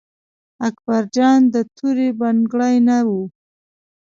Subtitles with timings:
[0.67, 3.09] اکبر جان د تورې بنګړي نه و.